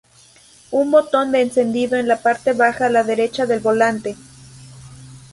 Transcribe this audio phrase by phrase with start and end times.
[0.71, 4.15] Un botón de encendido en la parte baja a la derecha del volante.